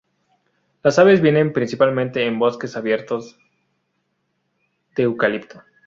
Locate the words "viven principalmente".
1.21-2.25